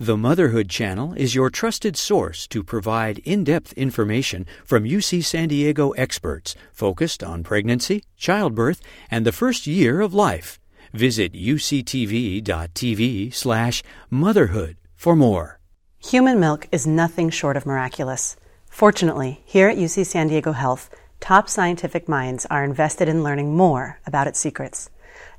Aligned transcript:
The 0.00 0.16
Motherhood 0.16 0.68
Channel 0.68 1.12
is 1.14 1.34
your 1.34 1.50
trusted 1.50 1.96
source 1.96 2.46
to 2.48 2.62
provide 2.62 3.18
in 3.24 3.42
depth 3.42 3.72
information 3.72 4.46
from 4.64 4.84
UC 4.84 5.24
San 5.24 5.48
Diego 5.48 5.90
experts 5.90 6.54
focused 6.72 7.24
on 7.24 7.42
pregnancy, 7.42 8.04
childbirth, 8.16 8.80
and 9.10 9.26
the 9.26 9.32
first 9.32 9.66
year 9.66 10.00
of 10.00 10.14
life. 10.14 10.60
Visit 10.92 11.32
uctv.tv 11.32 13.34
slash 13.34 13.82
motherhood 14.08 14.76
for 14.94 15.16
more. 15.16 15.58
Human 15.98 16.38
milk 16.38 16.68
is 16.70 16.86
nothing 16.86 17.28
short 17.28 17.56
of 17.56 17.66
miraculous. 17.66 18.36
Fortunately, 18.70 19.42
here 19.44 19.68
at 19.68 19.78
UC 19.78 20.06
San 20.06 20.28
Diego 20.28 20.52
Health, 20.52 20.90
top 21.18 21.48
scientific 21.48 22.08
minds 22.08 22.46
are 22.46 22.62
invested 22.62 23.08
in 23.08 23.24
learning 23.24 23.56
more 23.56 23.98
about 24.06 24.28
its 24.28 24.38
secrets. 24.38 24.90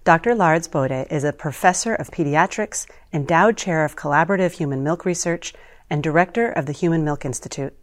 Dr. 0.05 0.33
Lars 0.33 0.67
Bode 0.67 1.07
is 1.11 1.25
a 1.25 1.33
professor 1.33 1.93
of 1.93 2.09
pediatrics, 2.09 2.89
endowed 3.11 3.57
chair 3.57 3.83
of 3.83 3.97
collaborative 3.97 4.53
human 4.53 4.81
milk 4.81 5.03
research, 5.03 5.53
and 5.89 6.01
director 6.01 6.49
of 6.49 6.65
the 6.65 6.71
Human 6.71 7.03
Milk 7.03 7.25
Institute. 7.25 7.73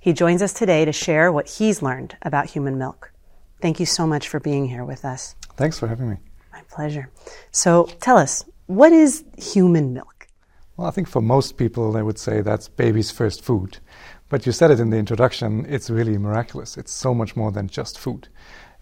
He 0.00 0.12
joins 0.12 0.42
us 0.42 0.52
today 0.52 0.84
to 0.84 0.92
share 0.92 1.30
what 1.30 1.48
he's 1.48 1.80
learned 1.80 2.16
about 2.22 2.46
human 2.46 2.76
milk. 2.76 3.12
Thank 3.62 3.78
you 3.78 3.86
so 3.86 4.04
much 4.04 4.28
for 4.28 4.40
being 4.40 4.68
here 4.68 4.84
with 4.84 5.04
us. 5.04 5.36
Thanks 5.56 5.78
for 5.78 5.86
having 5.86 6.10
me. 6.10 6.16
My 6.52 6.62
pleasure. 6.70 7.08
So 7.52 7.84
tell 8.00 8.16
us, 8.16 8.44
what 8.66 8.92
is 8.92 9.24
human 9.38 9.92
milk? 9.92 10.26
Well, 10.76 10.88
I 10.88 10.90
think 10.90 11.08
for 11.08 11.22
most 11.22 11.56
people, 11.56 11.92
they 11.92 12.02
would 12.02 12.18
say 12.18 12.40
that's 12.40 12.66
baby's 12.66 13.12
first 13.12 13.44
food. 13.44 13.78
But 14.28 14.44
you 14.44 14.52
said 14.52 14.72
it 14.72 14.80
in 14.80 14.90
the 14.90 14.96
introduction, 14.96 15.66
it's 15.68 15.88
really 15.88 16.18
miraculous. 16.18 16.76
It's 16.76 16.92
so 16.92 17.14
much 17.14 17.36
more 17.36 17.52
than 17.52 17.68
just 17.68 17.98
food 17.98 18.28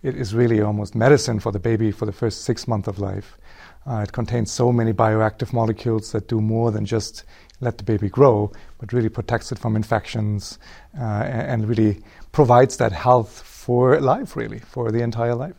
it 0.03 0.15
is 0.15 0.35
really 0.35 0.61
almost 0.61 0.95
medicine 0.95 1.41
for 1.41 1.53
the 1.53 1.59
baby 1.59 1.91
for 1.91 2.07
the 2.07 2.13
first 2.13 2.43
six 2.43 2.69
months 2.69 2.89
of 2.89 2.99
life. 2.99 3.39
Uh, 3.87 4.01
it 4.01 4.13
contains 4.13 4.51
so 4.51 4.71
many 4.71 4.93
bioactive 4.93 5.53
molecules 5.53 6.13
that 6.13 6.29
do 6.29 6.41
more 6.41 6.71
than 6.71 6.85
just 6.85 7.25
let 7.61 7.79
the 7.79 7.85
baby 7.85 8.09
grow, 8.09 8.53
but 8.79 8.93
really 8.93 9.09
protects 9.09 9.51
it 9.51 9.59
from 9.59 9.77
infections 9.77 10.59
uh, 10.99 11.03
and, 11.03 11.63
and 11.63 11.69
really 11.69 12.01
provides 12.33 12.77
that 12.77 12.93
health 12.93 13.43
for 13.43 14.01
life, 14.01 14.37
really, 14.37 14.59
for 14.59 14.93
the 14.93 15.03
entire 15.03 15.35
life. 15.35 15.57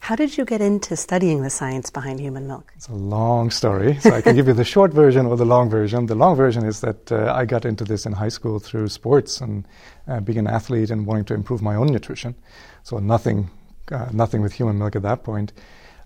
How 0.00 0.16
did 0.16 0.36
you 0.36 0.44
get 0.44 0.60
into 0.60 0.96
studying 0.96 1.42
the 1.42 1.50
science 1.50 1.88
behind 1.88 2.18
human 2.18 2.48
milk? 2.48 2.72
It's 2.74 2.88
a 2.88 2.92
long 2.92 3.52
story, 3.52 4.00
so 4.00 4.10
I 4.10 4.20
can 4.20 4.34
give 4.34 4.48
you 4.48 4.52
the 4.52 4.64
short 4.64 4.92
version 4.92 5.26
or 5.26 5.36
the 5.36 5.44
long 5.44 5.70
version. 5.70 6.06
The 6.06 6.16
long 6.16 6.34
version 6.34 6.64
is 6.64 6.80
that 6.80 7.12
uh, 7.12 7.32
I 7.32 7.44
got 7.44 7.64
into 7.64 7.84
this 7.84 8.04
in 8.04 8.12
high 8.12 8.28
school 8.28 8.58
through 8.58 8.88
sports 8.88 9.40
and 9.40 9.64
uh, 10.08 10.18
being 10.18 10.38
an 10.38 10.48
athlete 10.48 10.90
and 10.90 11.06
wanting 11.06 11.26
to 11.26 11.34
improve 11.34 11.62
my 11.62 11.76
own 11.76 11.86
nutrition. 11.86 12.34
So 12.82 12.98
nothing 12.98 13.48
uh, 13.90 14.08
nothing 14.12 14.42
with 14.42 14.52
human 14.52 14.78
milk 14.78 14.96
at 14.96 15.02
that 15.02 15.24
point, 15.24 15.52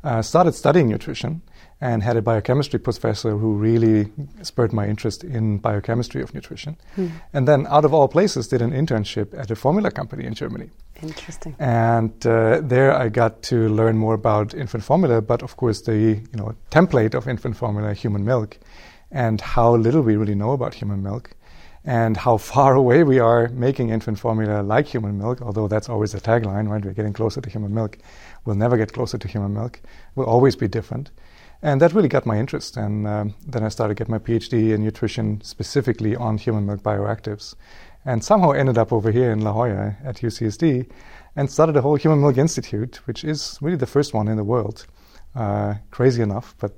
uh, 0.05 0.23
started 0.23 0.55
studying 0.55 0.89
nutrition 0.89 1.43
and 1.81 2.03
had 2.03 2.17
a 2.17 2.23
biochemistry 2.23 2.79
professor 2.79 3.37
who 3.37 3.55
really 3.55 4.11
spurred 4.43 4.73
my 4.73 4.87
interest 4.87 5.25
in 5.25 5.59
biochemistry 5.59 6.23
of 6.23 6.33
nutrition. 6.33 6.77
Hmm. 6.95 7.09
And 7.33 7.47
then, 7.47 7.67
out 7.67 7.85
of 7.85 7.93
all 7.93 8.09
places, 8.09 8.49
did 8.49 8.63
an 8.63 8.71
internship 8.71 9.39
at 9.39 9.51
a 9.51 9.57
formula 9.57 9.91
company 9.91 10.25
in 10.25 10.35
Germany. 10.35 10.71
Interesting. 11.03 11.55
And 11.59 12.27
uh, 12.27 12.61
there, 12.63 12.95
I 12.95 13.11
got 13.11 13.43
to 13.45 13.69
learn 13.69 13.99
more 13.99 14.15
about 14.15 14.55
infant 14.55 14.85
formula, 14.85 15.21
but 15.21 15.43
of 15.43 15.57
course, 15.57 15.83
the 15.83 15.97
you 15.97 16.23
know 16.35 16.55
template 16.71 17.15
of 17.15 17.29
infant 17.29 17.57
formula, 17.57 17.93
human 17.93 18.25
milk, 18.25 18.59
and 19.11 19.41
how 19.41 19.77
little 19.77 20.01
we 20.01 20.17
really 20.17 20.35
know 20.35 20.53
about 20.53 20.73
human 20.73 21.03
milk 21.03 21.37
and 21.87 22.17
how 22.17 22.37
far 22.53 22.75
away 22.75 23.03
we 23.05 23.19
are 23.19 23.49
making 23.49 23.89
infant 23.89 24.19
formula 24.19 24.63
like 24.63 24.87
human 24.87 25.17
milk, 25.17 25.41
although 25.41 25.69
that's 25.69 25.89
always 25.89 26.13
a 26.13 26.21
tagline, 26.21 26.69
right? 26.69 26.85
We're 26.85 26.93
getting 26.93 27.15
closer 27.15 27.41
to 27.41 27.49
human 27.49 27.73
milk. 27.73 27.97
We'll 28.45 28.57
never 28.57 28.77
get 28.77 28.93
closer 28.93 29.17
to 29.17 29.29
human 29.29 29.55
milk. 29.55 29.81
We'll 30.15 30.27
always 30.27 30.57
be 30.57 30.69
different. 30.69 31.11
And 31.63 31.81
that 31.81 31.95
really 31.95 32.09
got 32.09 32.27
my 32.27 32.39
interest. 32.39 32.77
And 32.77 33.07
um, 33.07 33.35
then 33.47 33.65
I 33.65 33.69
started 33.69 33.97
get 33.97 34.09
my 34.09 34.19
PhD 34.19 34.75
in 34.75 34.85
nutrition 34.85 35.41
specifically 35.43 36.15
on 36.15 36.37
human 36.37 36.67
milk 36.67 36.83
bioactives. 36.83 37.55
And 38.05 38.23
somehow 38.23 38.51
ended 38.51 38.79
up 38.79 38.93
over 38.93 39.11
here 39.11 39.33
in 39.33 39.41
La 39.41 39.53
Jolla 39.53 39.97
at 40.05 40.17
UCSD 40.17 40.89
and 41.35 41.51
started 41.51 41.77
a 41.77 41.83
whole 41.83 41.97
Human 41.97 42.21
Milk 42.21 42.39
Institute, 42.39 43.01
which 43.07 43.25
is 43.25 43.59
really 43.61 43.77
the 43.77 43.87
first 43.87 44.15
one 44.15 44.29
in 44.29 44.37
the 44.37 44.45
world. 44.45 44.87
Uh, 45.35 45.75
crazy 45.91 46.23
enough, 46.23 46.55
but 46.59 46.73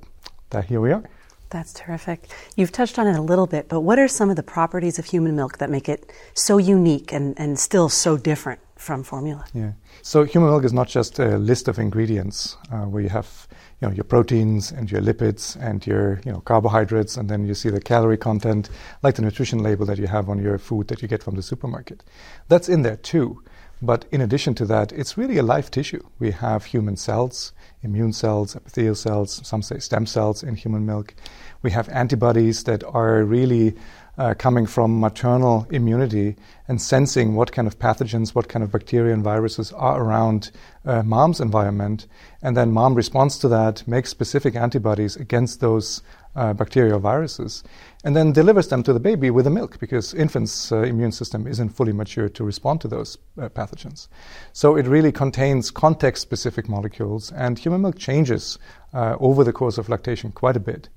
that 0.49 0.65
here 0.65 0.81
we 0.81 0.91
are. 0.91 1.03
That's 1.49 1.73
terrific. 1.73 2.29
You've 2.55 2.71
touched 2.71 2.99
on 2.99 3.07
it 3.07 3.17
a 3.17 3.21
little 3.21 3.47
bit, 3.47 3.69
but 3.69 3.81
what 3.81 3.97
are 3.97 4.07
some 4.07 4.29
of 4.29 4.35
the 4.35 4.43
properties 4.43 4.99
of 4.99 5.05
human 5.05 5.35
milk 5.35 5.57
that 5.57 5.69
make 5.69 5.89
it 5.89 6.11
so 6.35 6.57
unique 6.57 7.11
and, 7.11 7.33
and 7.39 7.57
still 7.57 7.89
so 7.89 8.17
different 8.17 8.59
from 8.75 9.03
formula? 9.03 9.45
Yeah. 9.53 9.71
So 10.03 10.23
human 10.23 10.51
milk 10.51 10.63
is 10.63 10.73
not 10.73 10.87
just 10.87 11.17
a 11.17 11.37
list 11.37 11.67
of 11.67 11.79
ingredients 11.79 12.55
uh, 12.71 12.85
where 12.85 13.01
you 13.01 13.09
have 13.09 13.47
you 13.81 13.87
know 13.87 13.93
your 13.93 14.03
proteins 14.03 14.71
and 14.71 14.91
your 14.91 15.01
lipids 15.01 15.55
and 15.59 15.85
your 15.87 16.21
you 16.25 16.31
know 16.31 16.41
carbohydrates 16.41 17.17
and 17.17 17.29
then 17.29 17.45
you 17.45 17.53
see 17.53 17.69
the 17.69 17.81
calorie 17.81 18.17
content 18.17 18.69
like 19.01 19.15
the 19.15 19.21
nutrition 19.21 19.59
label 19.59 19.85
that 19.85 19.97
you 19.97 20.07
have 20.07 20.29
on 20.29 20.37
your 20.41 20.57
food 20.57 20.87
that 20.89 21.01
you 21.01 21.07
get 21.07 21.23
from 21.23 21.35
the 21.35 21.41
supermarket. 21.41 22.03
That's 22.47 22.69
in 22.69 22.83
there 22.83 22.97
too. 22.97 23.41
But 23.81 24.05
in 24.11 24.19
addition 24.19 24.55
to 24.55 24.65
that, 24.65 24.91
it's 24.91 25.17
really 25.17 25.37
a 25.37 25.43
live 25.43 25.71
tissue. 25.71 26.03
We 26.19 26.31
have 26.31 26.65
human 26.65 26.97
cells, 26.97 27.53
immune 27.81 28.11
cells, 28.11 28.55
epithelial 28.55 28.95
cells, 28.95 29.39
some 29.47 29.61
say 29.61 29.79
stem 29.79 30.05
cells 30.05 30.43
in 30.43 30.55
human 30.55 30.85
milk. 30.85 31.15
We 31.61 31.71
have 31.71 31.87
antibodies 31.89 32.63
that 32.65 32.83
are 32.83 33.23
really 33.23 33.75
uh, 34.17 34.33
coming 34.33 34.65
from 34.65 34.99
maternal 34.99 35.65
immunity 35.71 36.35
and 36.67 36.81
sensing 36.81 37.35
what 37.35 37.53
kind 37.53 37.69
of 37.69 37.79
pathogens, 37.79 38.35
what 38.35 38.49
kind 38.49 38.63
of 38.63 38.71
bacteria 38.71 39.13
and 39.13 39.23
viruses 39.23 39.71
are 39.71 40.03
around 40.03 40.51
uh, 40.83 41.01
mom's 41.03 41.39
environment. 41.39 42.05
And 42.41 42.57
then 42.57 42.73
mom 42.73 42.95
responds 42.95 43.39
to 43.39 43.47
that, 43.47 43.87
makes 43.87 44.09
specific 44.09 44.57
antibodies 44.57 45.15
against 45.15 45.61
those 45.61 46.01
uh, 46.35 46.53
bacteria 46.53 46.95
or 46.95 46.99
viruses, 46.99 47.63
and 48.03 48.15
then 48.15 48.31
delivers 48.31 48.67
them 48.67 48.83
to 48.83 48.93
the 48.93 48.99
baby 48.99 49.29
with 49.29 49.45
the 49.45 49.51
milk 49.51 49.79
because 49.79 50.13
infants' 50.13 50.71
uh, 50.71 50.81
immune 50.81 51.11
system 51.11 51.47
isn't 51.47 51.69
fully 51.69 51.91
mature 51.91 52.29
to 52.29 52.43
respond 52.43 52.79
to 52.81 52.87
those 52.87 53.17
uh, 53.37 53.49
pathogens. 53.49 54.07
So 54.53 54.75
it 54.75 54.85
really 54.85 55.11
contains 55.11 55.71
context 55.71 56.21
specific 56.21 56.69
molecules, 56.69 57.31
and 57.31 57.57
human 57.57 57.81
milk 57.81 57.97
changes 57.97 58.59
uh, 58.93 59.15
over 59.19 59.43
the 59.43 59.53
course 59.53 59.77
of 59.77 59.89
lactation 59.89 60.31
quite 60.31 60.55
a 60.55 60.59
bit. 60.59 60.89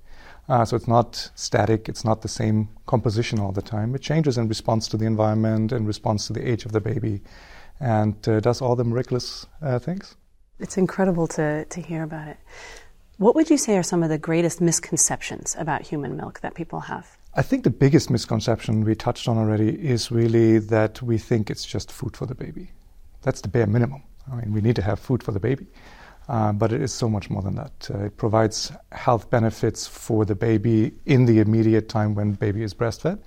Uh, 0.48 0.64
so 0.64 0.76
it's 0.76 0.88
not 0.88 1.30
static, 1.34 1.88
it's 1.88 2.04
not 2.04 2.20
the 2.22 2.28
same 2.28 2.68
composition 2.86 3.38
all 3.38 3.52
the 3.52 3.62
time. 3.62 3.94
It 3.94 4.02
changes 4.02 4.36
in 4.36 4.48
response 4.48 4.88
to 4.88 4.96
the 4.96 5.06
environment, 5.06 5.72
in 5.72 5.86
response 5.86 6.26
to 6.26 6.32
the 6.32 6.46
age 6.46 6.64
of 6.64 6.72
the 6.72 6.80
baby, 6.80 7.22
and 7.80 8.16
uh, 8.28 8.40
does 8.40 8.60
all 8.60 8.76
the 8.76 8.84
miraculous 8.84 9.46
things. 9.80 10.16
It's 10.58 10.76
incredible 10.76 11.26
to, 11.28 11.64
to 11.64 11.80
hear 11.80 12.02
about 12.04 12.28
it. 12.28 12.36
What 13.18 13.34
would 13.34 13.50
you 13.50 13.58
say 13.58 13.76
are 13.76 13.82
some 13.82 14.02
of 14.02 14.08
the 14.08 14.18
greatest 14.18 14.60
misconceptions 14.60 15.54
about 15.58 15.82
human 15.82 16.16
milk 16.16 16.40
that 16.40 16.54
people 16.54 16.80
have? 16.80 17.18
I 17.34 17.42
think 17.42 17.64
the 17.64 17.70
biggest 17.70 18.10
misconception 18.10 18.84
we 18.84 18.94
touched 18.94 19.28
on 19.28 19.38
already 19.38 19.70
is 19.70 20.10
really 20.10 20.58
that 20.58 21.00
we 21.02 21.18
think 21.18 21.50
it's 21.50 21.64
just 21.64 21.92
food 21.92 22.16
for 22.16 22.26
the 22.26 22.34
baby. 22.34 22.70
That's 23.22 23.40
the 23.40 23.48
bare 23.48 23.66
minimum. 23.66 24.02
I 24.30 24.36
mean, 24.36 24.52
we 24.52 24.60
need 24.60 24.76
to 24.76 24.82
have 24.82 24.98
food 24.98 25.22
for 25.22 25.32
the 25.32 25.40
baby. 25.40 25.66
Uh, 26.28 26.52
but 26.52 26.72
it 26.72 26.80
is 26.80 26.92
so 26.92 27.08
much 27.08 27.30
more 27.30 27.42
than 27.42 27.56
that. 27.56 27.90
Uh, 27.92 28.04
it 28.04 28.16
provides 28.16 28.72
health 28.92 29.28
benefits 29.28 29.86
for 29.86 30.24
the 30.24 30.34
baby 30.34 30.92
in 31.04 31.26
the 31.26 31.40
immediate 31.40 31.88
time 31.88 32.14
when 32.14 32.32
baby 32.32 32.62
is 32.62 32.72
breastfed, 32.72 33.18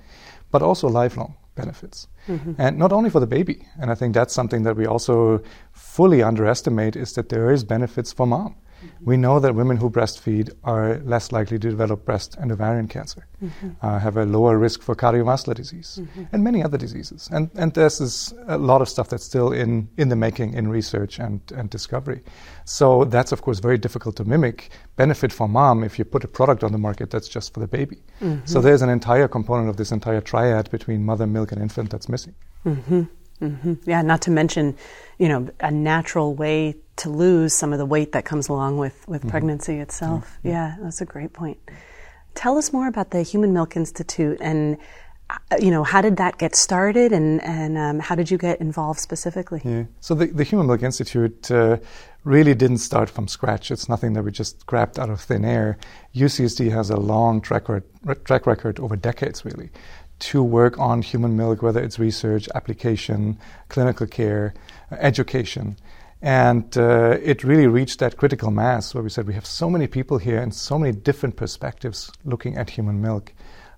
but 0.50 0.62
also 0.62 0.88
lifelong 0.88 1.36
benefits. 1.56 2.08
Mm-hmm. 2.28 2.54
And 2.58 2.78
not 2.78 2.92
only 2.92 3.10
for 3.10 3.20
the 3.20 3.28
baby, 3.28 3.68
and 3.80 3.92
I 3.92 3.96
think 3.96 4.14
that's 4.14 4.34
something 4.34 4.64
that 4.64 4.76
we 4.76 4.86
also 4.86 5.42
fully 5.74 6.24
underestimate 6.24 6.96
is 6.96 7.14
that 7.14 7.30
there 7.30 7.52
is 7.52 7.64
benefits 7.64 8.14
for 8.14 8.26
mom. 8.26 8.56
Mm-hmm. 8.84 9.06
We 9.06 9.18
know 9.18 9.40
that 9.40 9.56
women 9.56 9.78
who 9.78 9.90
breastfeed 9.90 10.52
are 10.64 11.00
less 11.00 11.32
likely 11.32 11.58
to 11.60 11.70
develop 11.70 12.06
breast 12.06 12.36
and 12.40 12.52
ovarian 12.52 12.88
cancer, 12.88 13.28
mm-hmm. 13.44 13.70
uh, 13.82 14.00
have 14.00 14.18
a 14.18 14.26
lower 14.26 14.58
risk 14.58 14.82
for 14.82 14.96
cardiovascular 14.96 15.56
disease, 15.56 16.00
mm-hmm. 16.02 16.24
and 16.32 16.44
many 16.44 16.64
other 16.64 16.78
diseases. 16.78 17.30
And, 17.32 17.50
and 17.56 17.74
this 17.74 18.02
is 18.02 18.34
a 18.48 18.58
lot 18.58 18.82
of 18.82 18.90
stuff 18.90 19.10
that's 19.10 19.24
still 19.24 19.52
in, 19.52 19.88
in 19.98 20.10
the 20.10 20.16
making 20.16 20.54
in 20.54 20.68
research 20.68 21.20
and, 21.20 21.42
and 21.56 21.70
discovery. 21.70 22.22
So 22.66 23.06
that's, 23.06 23.32
of 23.32 23.42
course, 23.42 23.60
very 23.60 23.78
difficult 23.78 24.16
to 24.18 24.26
mimic. 24.26 24.72
Benefit 24.96 25.32
for 25.32 25.48
mom 25.48 25.84
if 25.84 25.98
you 26.00 26.06
put 26.06 26.24
a 26.24 26.28
product 26.28 26.64
on 26.64 26.72
the 26.72 26.78
market 26.78 27.10
that's 27.10 27.28
just 27.28 27.54
for 27.54 27.60
the 27.60 27.68
baby. 27.68 27.98
Mm-hmm. 28.22 28.46
So 28.46 28.62
there's 28.62 28.82
an 28.82 28.90
entire 28.90 29.28
component 29.28 29.70
of 29.70 29.78
this 29.78 29.92
entire 29.92 30.22
triad 30.22 30.70
between 30.72 31.04
mother, 31.06 31.28
milk, 31.28 31.52
and 31.52 31.62
infant 31.62 31.90
that's 31.90 32.10
missing. 32.10 32.36
Mm-hmm. 33.42 33.74
Yeah, 33.86 34.02
not 34.02 34.22
to 34.24 34.32
mention, 34.32 34.78
you 35.18 35.28
know, 35.28 35.50
a 35.60 35.72
natural 35.72 36.34
way 36.34 36.76
to 36.98 37.10
lose 37.10 37.54
some 37.54 37.74
of 37.74 37.80
the 37.80 37.86
weight 37.86 38.14
that 38.14 38.26
comes 38.26 38.48
along 38.48 38.78
with, 38.78 39.08
with 39.08 39.22
mm-hmm. 39.22 39.30
pregnancy 39.30 39.78
itself. 39.80 40.26
Mm-hmm. 40.26 40.48
Yeah, 40.50 40.76
that's 40.82 41.02
a 41.02 41.06
great 41.06 41.34
point. 41.34 41.58
Tell 42.34 42.58
us 42.58 42.72
more 42.72 42.88
about 42.88 43.12
the 43.12 43.22
Human 43.22 43.54
Milk 43.54 43.76
Institute 43.76 44.38
and, 44.42 44.78
uh, 45.30 45.38
you 45.60 45.72
know, 45.72 45.84
how 45.84 46.02
did 46.02 46.18
that 46.18 46.38
get 46.38 46.56
started 46.56 47.12
and, 47.12 47.42
and 47.44 47.78
um, 47.78 48.00
how 48.00 48.16
did 48.16 48.30
you 48.30 48.38
get 48.38 48.62
involved 48.62 49.00
specifically? 49.00 49.62
Yeah. 49.64 49.86
So 50.00 50.16
the, 50.16 50.28
the 50.28 50.44
Human 50.44 50.68
Milk 50.68 50.84
Institute 50.84 51.50
uh, 51.50 51.78
really 52.24 52.54
didn't 52.54 52.80
start 52.80 53.10
from 53.10 53.28
scratch. 53.28 53.72
It's 53.72 53.90
nothing 53.90 54.14
that 54.14 54.24
we 54.24 54.32
just 54.32 54.66
grabbed 54.66 55.00
out 55.00 55.10
of 55.10 55.22
thin 55.22 55.46
air. 55.46 55.78
UCSD 56.14 56.72
has 56.72 56.90
a 56.90 56.98
long 56.98 57.42
track, 57.42 57.70
re- 57.70 57.82
track 58.24 58.46
record 58.48 58.80
over 58.80 58.96
decades, 58.96 59.44
really 59.44 59.70
to 60.20 60.44
work 60.44 60.80
on 60.80 61.02
human 61.02 61.36
milk, 61.36 61.62
whether 61.62 61.82
it's 61.82 62.00
research, 62.00 62.48
application, 62.56 63.38
clinical 63.70 64.08
care, 64.08 64.54
uh, 64.92 64.96
education. 65.00 65.78
And 66.22 66.76
uh, 66.78 67.18
it 67.22 67.44
really 67.44 67.68
reached 67.68 68.00
that 68.00 68.18
critical 68.18 68.50
mass 68.50 68.94
where 68.94 69.04
we 69.04 69.10
said 69.10 69.28
we 69.28 69.34
have 69.34 69.46
so 69.46 69.70
many 69.70 69.88
people 69.88 70.18
here 70.18 70.40
and 70.40 70.54
so 70.54 70.80
many 70.80 70.92
different 70.92 71.36
perspectives 71.36 72.12
looking 72.24 72.58
at 72.58 72.70
human 72.70 73.02
milk. 73.02 73.34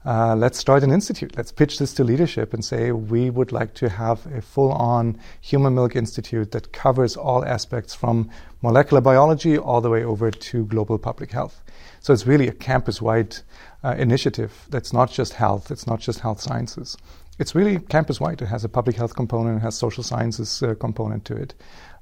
Uh, 0.08 0.34
let's 0.38 0.58
start 0.58 0.84
an 0.84 0.92
institute. 0.92 1.36
Let's 1.36 1.52
pitch 1.52 1.80
this 1.80 1.94
to 1.96 2.04
leadership 2.06 2.54
and 2.54 2.64
say 2.64 2.94
we 2.94 3.30
would 3.30 3.52
like 3.52 3.74
to 3.74 3.90
have 3.90 4.26
a 4.28 4.42
full 4.42 4.72
on 4.72 5.20
human 5.42 5.76
milk 5.76 5.98
institute 5.98 6.52
that 6.52 6.72
covers 6.72 7.18
all 7.18 7.44
aspects 7.44 7.94
from 7.94 8.30
molecular 8.62 9.02
biology 9.02 9.58
all 9.58 9.82
the 9.82 9.90
way 9.90 10.06
over 10.06 10.32
to 10.32 10.66
global 10.66 10.98
public 10.98 11.32
health. 11.32 11.62
So 12.00 12.14
it's 12.14 12.26
really 12.26 12.48
a 12.48 12.54
campus 12.54 13.02
wide 13.02 13.36
uh, 13.84 13.96
initiative 13.98 14.66
that's 14.70 14.94
not 14.94 15.12
just 15.12 15.34
health, 15.34 15.72
it's 15.72 15.86
not 15.86 16.00
just 16.00 16.22
health 16.22 16.40
sciences. 16.40 16.96
It's 17.38 17.54
really 17.54 17.78
campus 17.78 18.22
wide. 18.22 18.42
It 18.42 18.46
has 18.46 18.64
a 18.64 18.70
public 18.70 18.96
health 18.96 19.14
component, 19.14 19.58
it 19.58 19.64
has 19.64 19.76
social 19.76 20.04
sciences 20.04 20.64
uh, 20.64 20.76
component 20.76 21.26
to 21.26 21.36
it. 21.36 21.54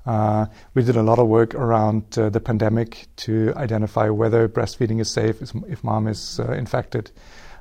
Uh, 0.06 0.46
we 0.76 0.84
did 0.84 0.96
a 0.96 1.02
lot 1.02 1.18
of 1.18 1.28
work 1.28 1.56
around 1.56 2.04
uh, 2.20 2.30
the 2.30 2.40
pandemic 2.40 3.08
to 3.16 3.52
identify 3.56 4.10
whether 4.10 4.48
breastfeeding 4.48 5.02
is 5.02 5.10
safe 5.10 5.42
if 5.42 5.84
mom 5.84 6.08
is 6.08 6.40
uh, 6.40 6.52
infected 6.52 7.10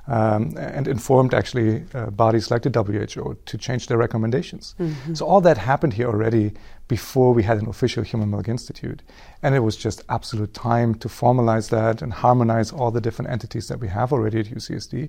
um, 0.06 0.54
and 0.58 0.86
informed 0.86 1.32
actually 1.34 1.84
uh, 1.94 2.10
bodies 2.10 2.50
like 2.50 2.62
the 2.62 2.70
WHO 2.70 3.36
to 3.46 3.58
change 3.58 3.86
their 3.86 3.96
recommendations. 3.96 4.74
Mm-hmm. 4.78 5.14
So 5.14 5.26
all 5.26 5.40
that 5.42 5.58
happened 5.58 5.94
here 5.94 6.08
already 6.08 6.52
before 6.88 7.32
we 7.32 7.42
had 7.42 7.58
an 7.58 7.68
official 7.68 8.02
Human 8.02 8.30
Milk 8.30 8.48
Institute, 8.48 9.02
and 9.42 9.54
it 9.54 9.60
was 9.60 9.76
just 9.76 10.02
absolute 10.10 10.52
time 10.52 10.94
to 10.96 11.08
formalize 11.08 11.70
that 11.70 12.02
and 12.02 12.12
harmonize 12.12 12.72
all 12.72 12.90
the 12.90 13.00
different 13.00 13.30
entities 13.30 13.68
that 13.68 13.80
we 13.80 13.88
have 13.88 14.12
already 14.12 14.40
at 14.40 14.46
UCSD, 14.46 15.08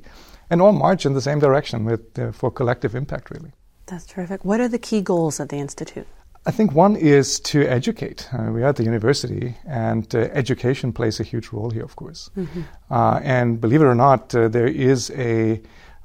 and 0.50 0.62
all 0.62 0.72
march 0.72 1.06
in 1.06 1.14
the 1.14 1.22
same 1.22 1.40
direction 1.40 1.84
with 1.84 2.18
uh, 2.18 2.32
for 2.32 2.50
collective 2.50 2.96
impact. 2.96 3.30
Really, 3.30 3.52
that's 3.88 4.06
terrific. 4.06 4.46
What 4.46 4.62
are 4.62 4.70
the 4.70 4.80
key 4.80 5.02
goals 5.02 5.40
of 5.40 5.50
the 5.50 5.58
institute? 5.58 6.08
I 6.48 6.52
think 6.52 6.74
one 6.74 6.96
is 6.96 7.40
to 7.40 7.66
educate. 7.66 8.30
Uh, 8.32 8.52
we 8.52 8.62
are 8.62 8.68
at 8.68 8.76
the 8.76 8.84
university, 8.84 9.56
and 9.66 10.14
uh, 10.14 10.20
education 10.34 10.94
plays 10.94 11.20
a 11.20 11.24
huge 11.24 11.50
role 11.52 11.72
here, 11.72 11.84
of 11.84 11.96
course. 11.96 12.30
Mm-hmm. 12.38 12.62
Uh, 12.92 13.20
and 13.24 13.60
believe 13.60 13.82
it 13.82 13.86
or 13.86 13.96
not, 13.96 14.34
uh, 14.36 14.48
there 14.48 14.68
is 14.68 15.10
a 15.12 15.60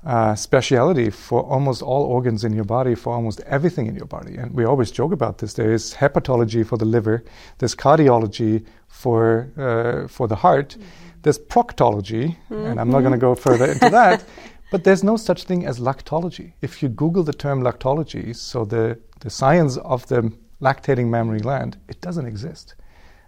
uh, 0.06 0.34
speciality 0.34 1.10
for 1.10 1.42
almost 1.42 1.82
all 1.82 2.04
organs 2.04 2.42
in 2.42 2.54
your 2.54 2.64
body, 2.64 2.94
for 2.94 3.12
almost 3.12 3.40
everything 3.40 3.86
in 3.86 3.94
your 3.94 4.06
body. 4.06 4.36
And 4.36 4.54
we 4.54 4.64
always 4.64 4.90
joke 4.90 5.12
about 5.12 5.38
this. 5.38 5.52
There 5.52 5.72
is 5.72 5.92
hepatology 5.92 6.66
for 6.66 6.78
the 6.78 6.86
liver, 6.86 7.22
there's 7.58 7.74
cardiology 7.74 8.64
for, 8.88 9.50
uh, 9.58 10.08
for 10.08 10.26
the 10.26 10.36
heart, 10.36 10.70
mm-hmm. 10.70 10.88
there's 11.20 11.38
proctology, 11.38 12.34
mm-hmm. 12.48 12.54
and 12.54 12.80
I'm 12.80 12.88
not 12.88 13.00
going 13.00 13.12
to 13.12 13.18
go 13.18 13.34
further 13.34 13.66
into 13.66 13.90
that. 13.90 14.24
But 14.70 14.84
there's 14.84 15.02
no 15.02 15.16
such 15.16 15.44
thing 15.44 15.66
as 15.66 15.80
lactology. 15.80 16.52
If 16.60 16.82
you 16.82 16.88
Google 16.88 17.24
the 17.24 17.32
term 17.32 17.62
lactology, 17.62 18.34
so 18.36 18.64
the, 18.64 18.98
the 19.18 19.30
science 19.30 19.76
of 19.78 20.06
the 20.06 20.32
lactating 20.62 21.08
mammary 21.08 21.40
gland, 21.40 21.76
it 21.88 22.00
doesn't 22.00 22.26
exist. 22.26 22.76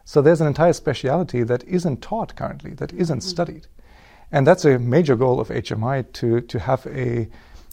So 0.05 0.23
there's 0.23 0.41
an 0.41 0.47
entire 0.47 0.73
speciality 0.73 1.43
that 1.45 1.65
isn't 1.65 2.03
taught 2.03 2.37
currently, 2.37 2.75
that 2.75 2.93
isn't 2.93 3.19
mm-hmm. 3.19 3.29
studied. 3.29 3.67
And 4.31 4.47
that's 4.47 4.65
a 4.65 4.79
major 4.79 5.17
goal 5.17 5.41
of 5.41 5.49
HMI 5.49 6.11
to, 6.15 6.41
to 6.41 6.59
have 6.59 6.87
a 6.87 7.29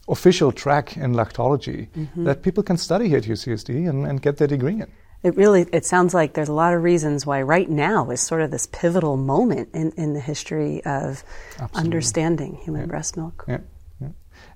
official 0.07 0.51
track 0.51 0.97
in 0.97 1.13
lactology 1.13 1.89
mm-hmm. 1.89 2.23
that 2.23 2.41
people 2.41 2.63
can 2.63 2.77
study 2.77 3.07
here 3.07 3.19
at 3.19 3.23
UCSD 3.25 3.87
and, 3.87 4.05
and 4.05 4.21
get 4.21 4.37
their 4.37 4.47
degree 4.47 4.81
in. 4.81 4.91
It 5.21 5.35
really 5.35 5.67
it 5.73 5.85
sounds 5.85 6.13
like 6.13 6.33
there's 6.33 6.49
a 6.49 6.53
lot 6.53 6.73
of 6.73 6.81
reasons 6.83 7.25
why 7.25 7.41
right 7.41 7.69
now 7.69 8.09
is 8.09 8.21
sort 8.21 8.41
of 8.41 8.51
this 8.51 8.67
pivotal 8.67 9.17
moment 9.17 9.69
in, 9.73 9.91
in 9.97 10.13
the 10.13 10.21
history 10.21 10.83
of 10.85 11.23
Absolutely. 11.59 11.81
understanding 11.81 12.55
human 12.55 12.81
yeah. 12.81 12.87
breast 12.87 13.17
milk. 13.17 13.45
Yeah. 13.47 13.59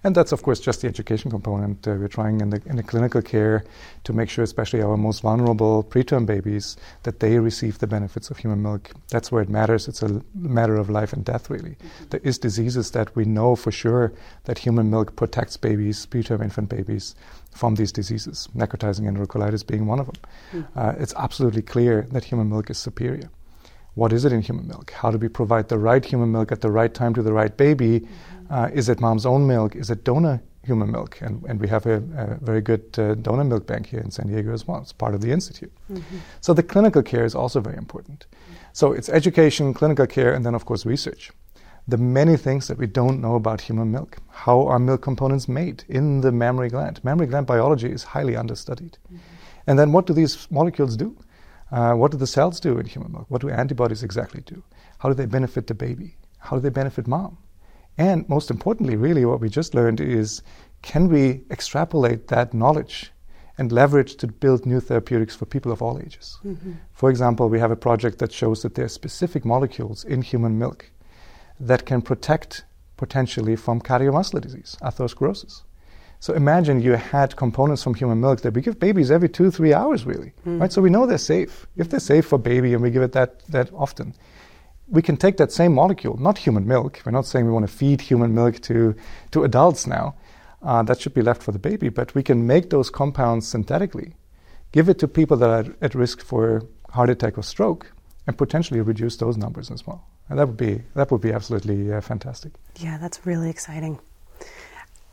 And 0.04 0.14
that's, 0.16 0.34
of 0.34 0.44
course, 0.44 0.60
just 0.60 0.82
the 0.82 0.88
education 0.88 1.32
component. 1.32 1.88
Uh, 1.88 1.92
we're 1.92 2.10
trying 2.10 2.42
in 2.42 2.50
the, 2.50 2.62
in 2.66 2.76
the 2.76 2.84
clinical 2.84 3.22
care 3.22 3.64
to 4.04 4.14
make 4.14 4.30
sure, 4.30 4.44
especially 4.44 4.82
our 4.82 4.98
most 4.98 5.22
vulnerable 5.22 5.84
preterm 5.84 6.26
babies, 6.26 6.76
that 7.04 7.22
they 7.22 7.40
receive 7.40 7.80
the 7.80 7.88
benefits 7.88 8.30
of 8.30 8.38
human 8.38 8.62
milk. 8.62 8.92
That's 9.10 9.32
where 9.32 9.42
it 9.42 9.50
matters. 9.50 9.88
It's 9.88 10.04
a 10.04 10.22
matter 10.36 10.76
of 10.76 10.90
life 10.90 11.14
and 11.14 11.24
death, 11.24 11.50
really. 11.50 11.72
Mm-hmm. 11.72 12.06
There 12.10 12.20
is 12.24 12.38
diseases 12.38 12.92
that 12.92 13.16
we 13.16 13.24
know 13.24 13.56
for 13.56 13.72
sure 13.72 14.12
that 14.44 14.60
human 14.60 14.90
milk 14.90 15.16
protects 15.16 15.56
babies, 15.56 16.06
preterm 16.06 16.44
infant 16.44 16.68
babies, 16.68 17.16
from 17.56 17.76
these 17.76 17.92
diseases, 17.92 18.50
necrotizing 18.56 19.06
enterocolitis 19.12 19.66
being 19.66 19.86
one 19.86 20.00
of 20.00 20.08
them. 20.08 20.16
Mm-hmm. 20.54 20.80
Uh, 20.80 20.94
it's 20.98 21.14
absolutely 21.16 21.62
clear 21.62 22.08
that 22.12 22.24
human 22.24 22.50
milk 22.50 22.70
is 22.70 22.78
superior 22.78 23.30
what 23.96 24.12
is 24.12 24.26
it 24.26 24.34
in 24.34 24.42
human 24.42 24.68
milk? 24.68 24.92
How 24.92 25.12
do 25.12 25.18
we 25.18 25.28
provide 25.28 25.70
the 25.70 25.78
right 25.78 26.04
human 26.04 26.32
milk 26.32 26.52
at 26.52 26.62
the 26.62 26.72
right 26.72 26.94
time 26.94 27.14
to 27.14 27.22
the 27.22 27.34
right 27.34 27.56
baby? 27.56 28.00
Mm-hmm. 28.00 28.54
Uh, 28.54 28.68
is 28.74 28.90
it 28.90 29.00
mom's 29.00 29.26
own 29.26 29.46
milk? 29.46 29.76
Is 29.76 29.90
it 29.90 30.04
donor 30.04 30.42
human 30.64 30.92
milk? 30.92 31.20
And, 31.22 31.44
and 31.46 31.60
we 31.60 31.68
have 31.68 31.86
a, 31.86 31.98
a 32.18 32.38
very 32.42 32.62
good 32.62 32.84
uh, 32.98 33.16
donor 33.16 33.44
milk 33.44 33.68
bank 33.68 33.88
here 33.88 34.00
in 34.00 34.10
San 34.10 34.28
Diego 34.28 34.54
as 34.54 34.68
well. 34.68 34.82
It's 34.82 34.94
part 34.94 35.14
of 35.14 35.22
the 35.22 35.32
institute. 35.32 35.72
Mm-hmm. 35.92 36.18
So 36.42 36.54
the 36.54 36.64
clinical 36.64 37.04
care 37.04 37.26
is 37.26 37.36
also 37.36 37.60
very 37.60 37.78
important. 37.78 38.26
Mm-hmm. 38.32 38.54
So 38.74 38.94
it's 38.94 39.10
education, 39.10 39.74
clinical 39.74 40.08
care, 40.08 40.34
and 40.34 40.46
then 40.46 40.56
of 40.56 40.66
course 40.66 40.86
research. 40.86 41.32
The 41.88 41.98
many 41.98 42.38
things 42.38 42.68
that 42.68 42.78
we 42.78 42.88
don't 42.88 43.20
know 43.20 43.36
about 43.36 43.62
human 43.62 43.92
milk. 43.92 44.18
How 44.30 44.68
are 44.68 44.80
milk 44.80 45.02
components 45.02 45.48
made 45.48 45.84
in 45.90 46.22
the 46.22 46.32
mammary 46.32 46.70
gland? 46.70 47.04
Mammary 47.04 47.28
gland 47.28 47.46
biology 47.46 47.92
is 47.92 48.04
highly 48.04 48.36
understudied. 48.36 48.98
Mm-hmm. 49.08 49.18
And 49.68 49.80
then 49.80 49.92
what 49.92 50.06
do 50.06 50.14
these 50.14 50.48
molecules 50.50 50.96
do? 50.96 51.18
Uh, 51.72 51.94
what 51.94 52.12
do 52.12 52.18
the 52.18 52.28
cells 52.28 52.60
do 52.60 52.78
in 52.78 52.86
human 52.86 53.12
milk? 53.12 53.26
What 53.30 53.42
do 53.42 53.50
antibodies 53.50 54.04
exactly 54.04 54.42
do? 54.42 54.64
How 55.00 55.10
do 55.10 55.16
they 55.16 55.26
benefit 55.26 55.68
the 55.68 55.74
baby? 55.74 56.16
How 56.38 56.56
do 56.56 56.62
they 56.62 56.70
benefit 56.70 57.08
mom? 57.08 57.38
And 57.98 58.28
most 58.30 58.50
importantly, 58.50 58.96
really, 58.96 59.26
what 59.26 59.40
we 59.40 59.50
just 59.50 59.74
learned 59.74 60.00
is 60.00 60.42
can 60.82 61.08
we 61.10 61.44
extrapolate 61.50 62.28
that 62.28 62.54
knowledge 62.54 63.12
and 63.58 63.72
leverage 63.72 64.16
to 64.18 64.28
build 64.28 64.66
new 64.66 64.80
therapeutics 64.80 65.36
for 65.36 65.46
people 65.46 65.72
of 65.72 65.82
all 65.82 66.00
ages? 66.00 66.38
Mm-hmm. 66.44 66.74
For 66.92 67.10
example, 67.10 67.50
we 67.50 67.60
have 67.60 67.72
a 67.72 67.76
project 67.76 68.20
that 68.20 68.32
shows 68.32 68.62
that 68.64 68.76
there 68.76 68.86
are 68.86 68.90
specific 68.90 69.46
molecules 69.46 70.04
in 70.04 70.22
human 70.22 70.58
milk 70.58 70.90
that 71.68 71.86
can 71.86 72.02
protect 72.02 72.66
potentially 72.98 73.56
from 73.56 73.82
cardiovascular 73.82 74.42
disease, 74.42 74.78
atherosclerosis. 74.82 75.64
So 76.20 76.34
imagine 76.34 76.82
you 76.82 76.94
had 76.94 77.36
components 77.36 77.84
from 77.84 77.96
human 77.96 78.22
milk 78.22 78.42
that 78.42 78.54
we 78.54 78.62
give 78.62 78.80
babies 78.80 79.12
every 79.12 79.28
two, 79.28 79.52
three 79.52 79.74
hours, 79.74 80.06
really, 80.06 80.32
mm. 80.46 80.60
right? 80.62 80.72
So 80.72 80.82
we 80.82 80.90
know 80.90 81.06
they're 81.06 81.18
safe. 81.18 81.68
If 81.76 81.90
they're 81.90 82.00
safe 82.00 82.26
for 82.28 82.38
baby 82.38 82.74
and 82.74 82.82
we 82.82 82.92
give 82.92 83.02
it 83.02 83.12
that, 83.12 83.46
that 83.48 83.70
often, 83.74 84.14
we 84.88 85.02
can 85.02 85.18
take 85.18 85.38
that 85.38 85.52
same 85.52 85.74
molecule, 85.74 86.18
not 86.18 86.38
human 86.38 86.66
milk. 86.66 87.02
We're 87.06 87.12
not 87.12 87.26
saying 87.26 87.46
we 87.46 87.52
want 87.52 87.68
to 87.68 87.74
feed 87.74 88.00
human 88.00 88.34
milk 88.34 88.62
to, 88.62 88.96
to 89.32 89.44
adults 89.44 89.86
now. 89.86 90.16
Uh, 90.62 90.82
that 90.84 91.02
should 91.02 91.14
be 91.14 91.22
left 91.22 91.44
for 91.44 91.52
the 91.52 91.60
baby, 91.60 91.90
but 91.90 92.16
we 92.16 92.24
can 92.24 92.48
make 92.48 92.70
those 92.70 92.90
compounds 92.90 93.46
synthetically, 93.46 94.16
give 94.72 94.88
it 94.88 95.00
to 95.00 95.10
people 95.10 95.36
that 95.36 95.50
are 95.50 95.76
at 95.82 95.94
risk 95.94 96.22
for 96.22 96.64
heart 96.92 97.10
attack 97.10 97.38
or 97.38 97.44
stroke, 97.44 97.92
and 98.28 98.38
potentially 98.38 98.80
reduce 98.80 99.18
those 99.18 99.36
numbers 99.36 99.70
as 99.70 99.86
well. 99.86 100.08
And 100.30 100.40
that 100.40 100.48
would 100.48 100.58
be 100.58 100.82
that 100.96 101.12
would 101.12 101.22
be 101.22 101.32
absolutely 101.32 101.94
uh, 101.94 102.02
fantastic. 102.02 102.54
Yeah, 102.78 102.98
that's 102.98 103.26
really 103.26 103.50
exciting. 103.50 104.00